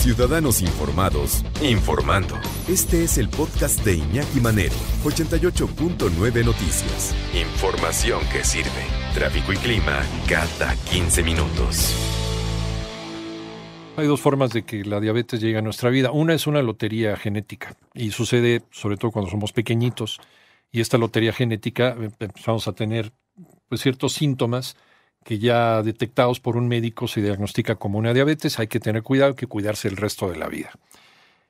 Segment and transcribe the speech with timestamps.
[0.00, 2.34] Ciudadanos Informados, informando.
[2.66, 7.14] Este es el podcast de Iñaki Manero, 88.9 Noticias.
[7.34, 8.70] Información que sirve.
[9.12, 11.94] Tráfico y clima cada 15 minutos.
[13.98, 16.12] Hay dos formas de que la diabetes llegue a nuestra vida.
[16.12, 20.18] Una es una lotería genética y sucede sobre todo cuando somos pequeñitos
[20.72, 23.12] y esta lotería genética em, empezamos a tener
[23.68, 24.78] pues, ciertos síntomas
[25.24, 29.30] que ya detectados por un médico se diagnostica como una diabetes, hay que tener cuidado,
[29.30, 30.70] hay que cuidarse el resto de la vida.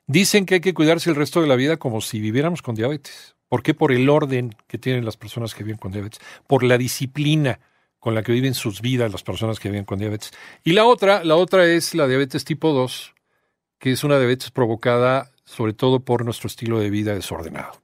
[0.06, 3.36] Dicen que hay que cuidarse el resto de la vida como si viviéramos con diabetes.
[3.48, 3.74] ¿Por qué?
[3.74, 7.60] Por el orden que tienen las personas que viven con diabetes, por la disciplina
[8.00, 10.32] con la que viven sus vidas las personas que viven con diabetes.
[10.64, 13.14] Y la otra, la otra es la diabetes tipo 2,
[13.78, 17.82] que es una diabetes provocada sobre todo por nuestro estilo de vida desordenado.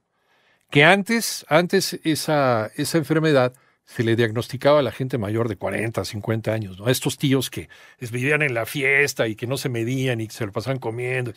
[0.71, 3.53] Que antes, antes esa, esa enfermedad
[3.87, 6.77] se le diagnosticaba a la gente mayor de 40, 50 años.
[6.85, 7.69] A estos tíos que
[7.99, 11.31] vivían en la fiesta y que no se medían y que se lo pasaban comiendo.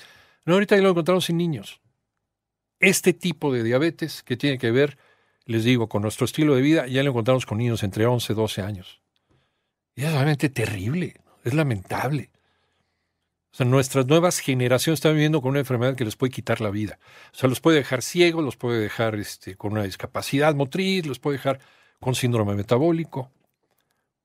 [0.45, 1.81] No, ahorita ya lo encontramos en niños.
[2.81, 4.99] Este tipo de diabetes que tiene que ver,
[5.45, 8.37] les digo, con nuestro estilo de vida, ya lo encontramos con niños entre 11 y
[8.37, 9.01] 12 años.
[9.95, 11.15] Y es realmente terrible,
[11.45, 12.31] es lamentable.
[13.53, 16.71] O sea, nuestras nuevas generaciones están viviendo con una enfermedad que les puede quitar la
[16.71, 16.99] vida.
[17.33, 21.21] O sea, los puede dejar ciegos, los puede dejar este, con una discapacidad motriz, los
[21.21, 21.61] puede dejar
[22.01, 23.31] con síndrome metabólico,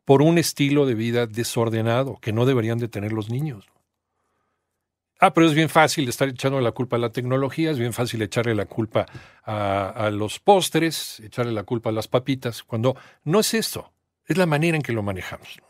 [0.06, 3.66] por un estilo de vida desordenado que no deberían de tener los niños.
[5.20, 8.22] Ah, pero es bien fácil estar echando la culpa a la tecnología, es bien fácil
[8.22, 9.06] echarle la culpa
[9.44, 13.94] a, los postres, echarle la culpa a las papitas, cuando no es esto,
[14.26, 15.62] es la manera en que lo manejamos.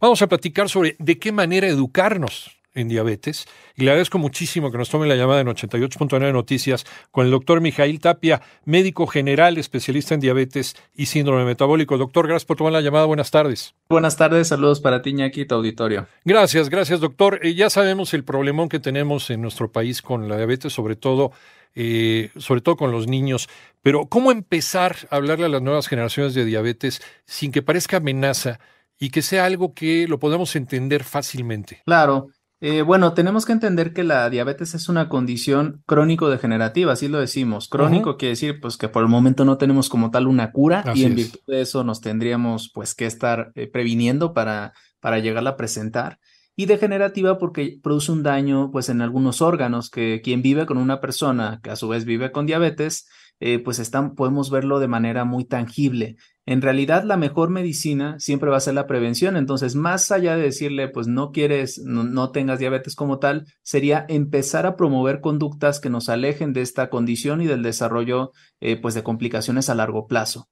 [0.00, 3.46] Vamos a platicar sobre de qué manera educarnos en diabetes.
[3.76, 7.60] Y le agradezco muchísimo que nos tome la llamada en 88.9 Noticias con el doctor
[7.60, 11.96] Mijail Tapia, médico general, especialista en diabetes y síndrome metabólico.
[11.96, 13.06] Doctor, gracias por tomar la llamada.
[13.06, 13.74] Buenas tardes.
[13.88, 16.06] Buenas tardes, saludos para ti, Ñaki, tu auditorio.
[16.24, 17.40] Gracias, gracias, doctor.
[17.42, 21.32] Eh, ya sabemos el problemón que tenemos en nuestro país con la diabetes, sobre todo,
[21.74, 23.48] eh, sobre todo con los niños.
[23.82, 28.58] Pero, ¿cómo empezar a hablarle a las nuevas generaciones de diabetes sin que parezca amenaza?
[28.98, 31.82] y que sea algo que lo podamos entender fácilmente.
[31.84, 32.28] Claro,
[32.66, 37.68] eh, bueno, tenemos que entender que la diabetes es una condición crónico-degenerativa, así lo decimos.
[37.68, 41.04] Crónico quiere decir pues que por el momento no tenemos como tal una cura y
[41.04, 45.56] en virtud de eso nos tendríamos pues que estar eh, previniendo para, para llegarla a
[45.58, 46.20] presentar.
[46.56, 51.02] Y degenerativa porque produce un daño pues en algunos órganos que quien vive con una
[51.02, 53.06] persona que a su vez vive con diabetes
[53.40, 56.16] eh, pues están, podemos verlo de manera muy tangible.
[56.46, 59.36] En realidad, la mejor medicina siempre va a ser la prevención.
[59.36, 64.66] Entonces, más allá de decirle, pues no quieres, no, tengas diabetes como tal, sería empezar
[64.66, 69.02] a promover conductas que nos alejen de esta condición y del desarrollo, eh, pues, de
[69.02, 70.48] complicaciones a largo plazo.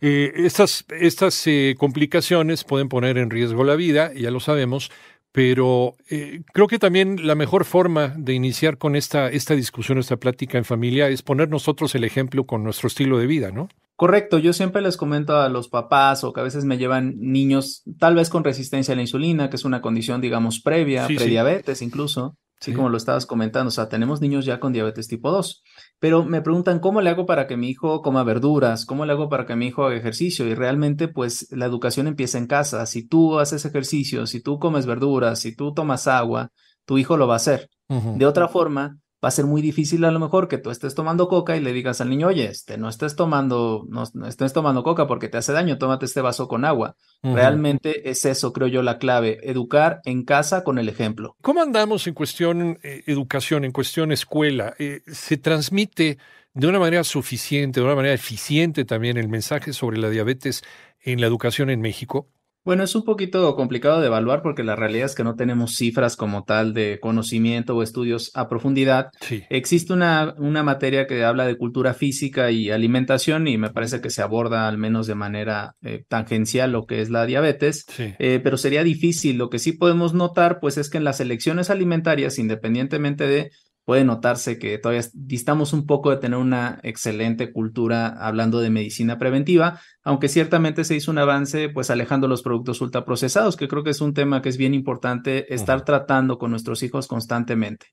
[0.00, 1.44] Eh, estas estas
[1.76, 4.90] complicaciones pueden poner en riesgo la vida, ya lo sabemos,
[5.32, 10.18] pero eh, creo que también la mejor forma de iniciar con esta, esta discusión, esta
[10.18, 13.68] plática en familia, es poner nosotros el ejemplo con nuestro estilo de vida, ¿no?
[13.96, 17.82] Correcto, yo siempre les comento a los papás o que a veces me llevan niños
[17.98, 22.36] tal vez con resistencia a la insulina, que es una condición, digamos, previa, prediabetes incluso,
[22.62, 25.62] así como lo estabas comentando, o sea, tenemos niños ya con diabetes tipo 2
[26.02, 29.28] pero me preguntan cómo le hago para que mi hijo coma verduras, cómo le hago
[29.28, 32.84] para que mi hijo haga ejercicio y realmente pues la educación empieza en casa.
[32.86, 36.50] Si tú haces ejercicio, si tú comes verduras, si tú tomas agua,
[36.86, 37.68] tu hijo lo va a hacer.
[37.88, 41.28] De otra forma, va a ser muy difícil a lo mejor que tú estés tomando
[41.28, 45.06] coca y le digas al niño, oye, este, no estés tomando, no, estés tomando coca
[45.06, 46.96] porque te hace daño, tómate este vaso con agua.
[47.22, 51.36] Realmente es eso, creo yo, la clave, educar en casa con el ejemplo.
[51.40, 54.74] ¿Cómo andamos en cuestión eh, educación, en cuestión escuela?
[54.78, 56.18] Eh, ¿Se transmite
[56.54, 60.64] de una manera suficiente, de una manera eficiente también el mensaje sobre la diabetes
[61.00, 62.26] en la educación en México?
[62.64, 66.16] Bueno, es un poquito complicado de evaluar porque la realidad es que no tenemos cifras
[66.16, 69.10] como tal de conocimiento o estudios a profundidad.
[69.50, 74.10] Existe una, una materia que habla de cultura física y alimentación y me parece que
[74.10, 78.56] se aborda al menos de manera eh, tangencial lo que es la diabetes, eh, pero
[78.56, 79.38] sería difícil.
[79.38, 83.50] Lo que sí podemos notar pues es que en las elecciones alimentarias, independientemente de
[83.84, 89.18] puede notarse que todavía distamos un poco de tener una excelente cultura hablando de medicina
[89.18, 93.90] preventiva, aunque ciertamente se hizo un avance pues alejando los productos ultraprocesados, que creo que
[93.90, 97.88] es un tema que es bien importante estar tratando con nuestros hijos constantemente.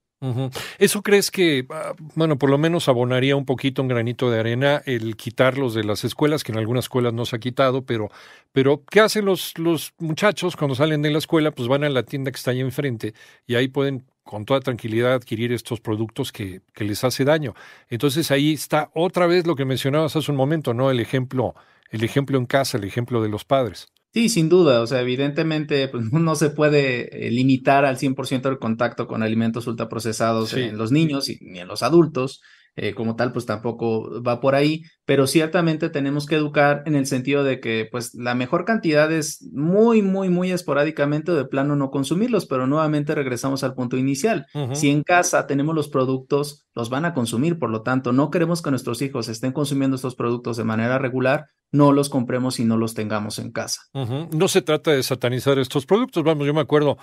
[0.78, 4.82] ¿Eso crees que, ah, bueno, por lo menos abonaría un poquito un granito de arena
[4.86, 8.10] el quitarlos de las escuelas, que en algunas escuelas no se ha quitado, pero,
[8.52, 11.52] pero ¿qué hacen los, los muchachos cuando salen de la escuela?
[11.52, 13.14] Pues van a la tienda que está ahí enfrente
[13.48, 17.56] y ahí pueden con toda tranquilidad adquirir estos productos que, que, les hace daño.
[17.90, 20.92] Entonces ahí está otra vez lo que mencionabas hace un momento, ¿no?
[20.92, 21.56] El ejemplo,
[21.90, 23.88] el ejemplo en casa, el ejemplo de los padres.
[24.14, 24.82] Sí, sin duda.
[24.82, 29.66] O sea, evidentemente pues, no se puede eh, limitar al 100% el contacto con alimentos
[29.66, 32.44] ultraprocesados en los niños y, ni en los adultos.
[32.82, 37.08] Eh, como tal, pues tampoco va por ahí, pero ciertamente tenemos que educar en el
[37.08, 41.92] sentido de que, pues, la mejor cantidad es muy, muy, muy esporádicamente de plano no
[41.92, 44.46] consumirlos, pero nuevamente regresamos al punto inicial.
[44.72, 48.62] Si en casa tenemos los productos, los van a consumir, por lo tanto, no queremos
[48.62, 52.78] que nuestros hijos estén consumiendo estos productos de manera regular, no los compremos y no
[52.78, 53.82] los tengamos en casa.
[53.94, 56.98] No se trata de satanizar estos productos, vamos, yo me acuerdo,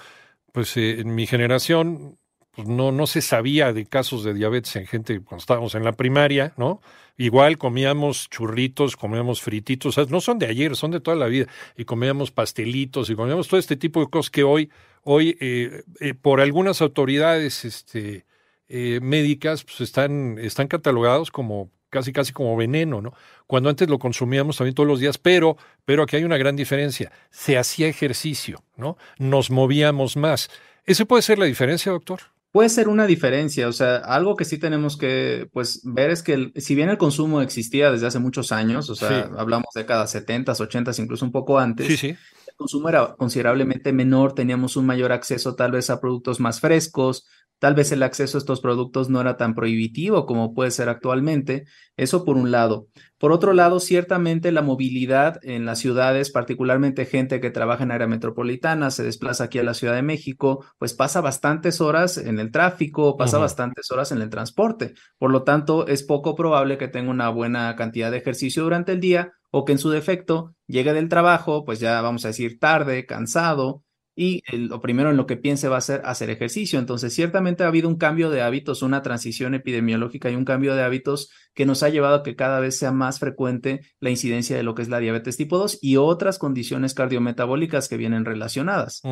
[0.53, 2.17] pues eh, en mi generación
[2.57, 5.93] pues no, no se sabía de casos de diabetes en gente cuando estábamos en la
[5.93, 6.81] primaria, ¿no?
[7.19, 11.85] Igual comíamos churritos, comíamos frititos, no son de ayer, son de toda la vida, y
[11.85, 14.71] comíamos pastelitos y comíamos todo este tipo de cosas que hoy,
[15.03, 18.25] hoy eh, eh, por algunas autoridades este,
[18.69, 23.13] eh, médicas, pues están, están catalogados como casi casi como veneno, ¿no?
[23.47, 27.13] Cuando antes lo consumíamos también todos los días, pero, pero aquí hay una gran diferencia.
[27.31, 28.97] Se hacía ejercicio, ¿no?
[29.19, 30.51] Nos movíamos más.
[30.87, 32.36] ¿Ese puede ser la diferencia, doctor?
[32.57, 36.53] Puede ser una diferencia, o sea, algo que sí tenemos que pues ver es que
[36.57, 40.53] si bien el consumo existía desde hace muchos años, o sea, hablamos de décadas 70,
[40.53, 42.09] 80, incluso un poco antes, sí, sí.
[42.09, 47.27] el consumo era considerablemente menor, teníamos un mayor acceso tal vez a productos más frescos,
[47.59, 51.65] Tal vez el acceso a estos productos no era tan prohibitivo como puede ser actualmente.
[51.97, 52.89] Eso por un lado.
[53.19, 58.07] Por otro lado, ciertamente la movilidad en las ciudades, particularmente gente que trabaja en área
[58.07, 62.51] metropolitana, se desplaza aquí a la Ciudad de México, pues pasa bastantes horas en el
[62.51, 64.93] tráfico, pasa bastantes horas en el transporte.
[65.19, 69.01] Por lo tanto, es poco probable que tenga una buena cantidad de ejercicio durante el
[69.01, 73.07] día o que en su defecto llegue del trabajo, pues ya vamos a decir tarde,
[73.07, 73.86] cansado,
[74.19, 76.79] y lo primero en lo que piense va a ser hacer ejercicio.
[76.79, 80.83] Entonces, ciertamente ha habido un cambio de hábitos, una transición epidemiológica y un cambio de
[80.83, 84.63] hábitos que nos ha llevado a que cada vez sea más frecuente la incidencia de
[84.63, 89.03] lo que es la diabetes tipo 2 y otras condiciones cardiometabólicas que vienen relacionadas.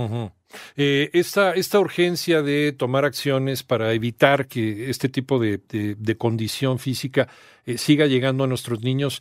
[0.76, 5.60] Eh, esta, esta, urgencia de tomar acciones para evitar que este tipo de,
[6.16, 7.28] condición física
[7.66, 9.20] eh, siga llegando a nuestros niños,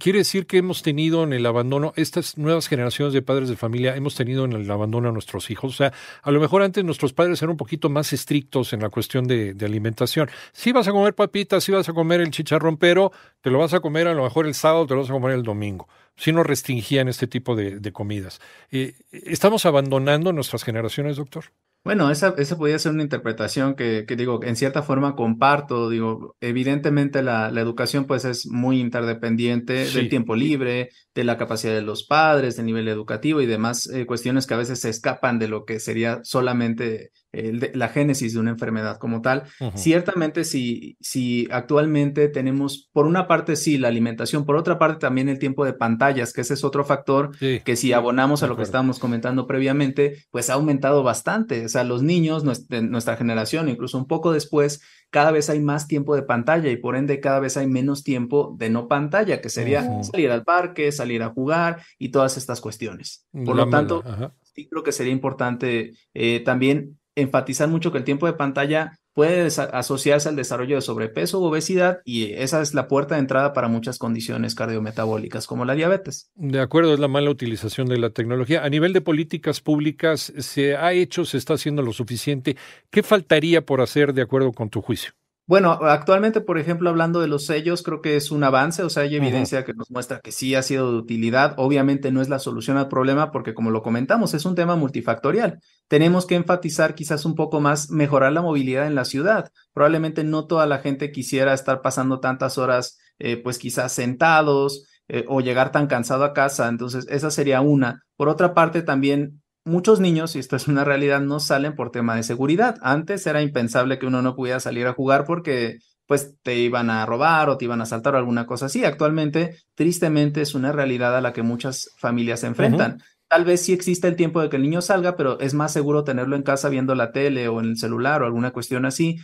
[0.00, 3.94] Quiere decir que hemos tenido en el abandono, estas nuevas generaciones de padres de familia,
[3.94, 5.72] hemos tenido en el abandono a nuestros hijos.
[5.72, 5.92] O sea,
[6.22, 9.54] a lo mejor antes nuestros padres eran un poquito más estrictos en la cuestión de,
[9.64, 10.28] alimentación.
[10.52, 13.72] Si vas a comer papitas, si vas a comer el chicharrón, pero te lo vas
[13.72, 15.88] a comer a lo mejor el sábado, te lo vas a comer el domingo.
[16.16, 18.40] Si no restringían este tipo de, comidas.
[18.72, 21.44] Eh, ¿Estamos abandonando nuestras generaciones, doctor?
[21.88, 25.88] Bueno, esa, esa podría ser una interpretación que, que, digo, en cierta forma comparto.
[25.88, 31.72] Digo, evidentemente la, la educación pues es muy interdependiente del tiempo libre, de la capacidad
[31.72, 35.38] de los padres, del nivel educativo y demás eh, cuestiones que a veces se escapan
[35.38, 39.44] de lo que sería solamente la génesis de una enfermedad como tal.
[39.74, 45.28] Ciertamente, si, si actualmente tenemos, por una parte, sí, la alimentación, por otra parte, también
[45.28, 48.62] el tiempo de pantallas, que ese es otro factor que si abonamos a lo que
[48.62, 51.64] estábamos comentando previamente, pues ha aumentado bastante.
[51.64, 55.86] O sea, los niños, nuestra, nuestra generación, incluso un poco después, cada vez hay más
[55.86, 59.48] tiempo de pantalla y por ende cada vez hay menos tiempo de no pantalla, que
[59.48, 63.26] sería salir al parque, salir a jugar y todas estas cuestiones.
[63.32, 64.02] Por lo tanto,
[64.42, 69.48] sí creo que sería importante eh, también enfatizar mucho que el tiempo de pantalla puede
[69.72, 73.66] asociarse al desarrollo de sobrepeso u obesidad y esa es la puerta de entrada para
[73.66, 76.30] muchas condiciones cardiometabólicas como la diabetes.
[76.36, 78.64] De acuerdo, es la mala utilización de la tecnología.
[78.64, 82.56] A nivel de políticas públicas, ¿se ha hecho, se está haciendo lo suficiente?
[82.90, 85.12] ¿Qué faltaría por hacer de acuerdo con tu juicio?
[85.48, 89.04] Bueno, actualmente, por ejemplo, hablando de los sellos, creo que es un avance, o sea,
[89.04, 91.54] hay evidencia que nos muestra que sí ha sido de utilidad.
[91.56, 95.60] Obviamente no es la solución al problema porque, como lo comentamos, es un tema multifactorial.
[95.88, 99.50] Tenemos que enfatizar quizás un poco más mejorar la movilidad en la ciudad.
[99.72, 105.24] Probablemente no toda la gente quisiera estar pasando tantas horas, eh, pues quizás sentados eh,
[105.28, 106.68] o llegar tan cansado a casa.
[106.68, 108.02] Entonces, esa sería una.
[108.16, 112.16] Por otra parte, también muchos niños, y esto es una realidad, no salen por tema
[112.16, 112.76] de seguridad.
[112.82, 117.04] Antes era impensable que uno no pudiera salir a jugar porque pues te iban a
[117.04, 118.84] robar o te iban a asaltar o alguna cosa así.
[118.84, 123.02] Actualmente, tristemente, es una realidad a la que muchas familias se enfrentan.
[123.28, 126.04] Tal vez sí existe el tiempo de que el niño salga, pero es más seguro
[126.04, 129.18] tenerlo en casa viendo la tele o en el celular o alguna cuestión así.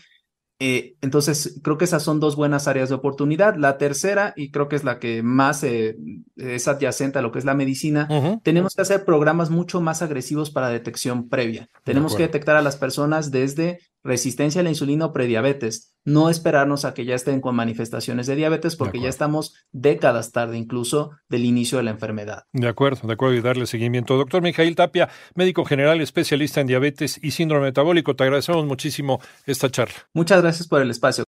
[0.67, 3.55] Eh, entonces, creo que esas son dos buenas áreas de oportunidad.
[3.57, 5.95] La tercera, y creo que es la que más eh,
[6.37, 8.09] es adyacente a lo que es la medicina,
[8.43, 11.69] tenemos que hacer programas mucho más agresivos para detección previa.
[11.83, 15.95] Tenemos que detectar a las personas desde resistencia a la insulina o prediabetes.
[16.05, 20.59] No esperarnos a que ya estén con manifestaciones de diabetes porque ya estamos décadas tarde
[20.59, 22.45] incluso del inicio de la enfermedad.
[22.53, 24.19] De acuerdo, de acuerdo y darle seguimiento.
[24.19, 29.71] Doctor Mijail Tapia, médico general especialista en diabetes y síndrome metabólico, te agradecemos muchísimo esta
[29.71, 29.95] charla.
[30.13, 31.23] Muchas gracias por el espacio.